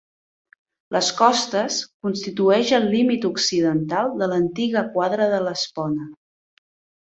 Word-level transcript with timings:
Les 0.95 1.09
Costes 1.19 1.77
constitueixen 2.07 2.87
el 2.87 2.91
límit 2.95 3.29
occidental 3.31 4.11
de 4.23 4.31
l'antiga 4.35 4.85
quadra 4.97 5.31
de 5.37 5.45
l'Espona. 5.47 6.11